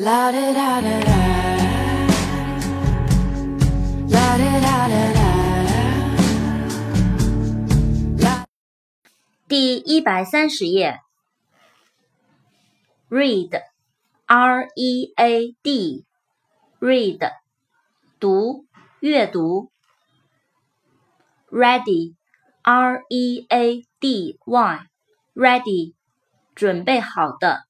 [0.00, 1.16] La da da da da.
[4.14, 5.26] La da da da da.
[8.22, 8.46] La
[9.48, 11.00] 第一百三十页
[13.08, 17.32] ，read，r e a d，read，
[18.20, 18.66] 读，
[19.00, 19.72] 阅读。
[21.50, 25.94] ready，r e a d y，ready，
[26.54, 27.67] 准备好的。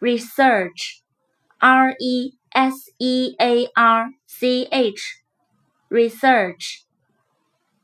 [0.00, 6.82] research，r e s e a r c h，research，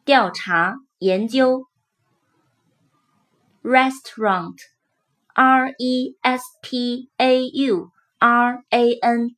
[0.05, 1.69] 调查、研究。
[3.69, 9.29] restaurant，r e s t a u r a n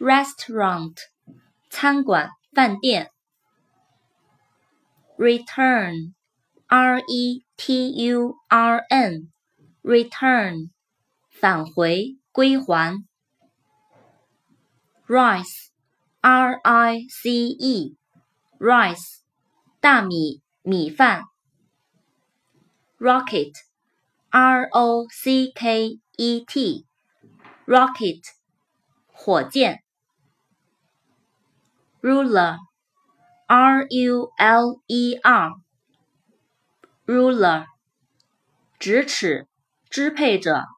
[0.00, 0.96] t，restaurant，
[1.68, 3.10] 餐馆、饭店。
[5.18, 10.70] return，r e t u r n，return，
[11.39, 13.03] 返回、归还。
[15.05, 19.19] rice，r i c e，rice，
[19.79, 21.23] 大米、米饭。
[22.97, 28.23] rocket，r o c k e t，rocket，
[29.05, 29.83] 火箭。
[32.01, 35.15] ruler，r u l e
[37.05, 37.67] r，ruler，
[38.79, 39.47] 直尺，
[39.89, 40.65] 支配着，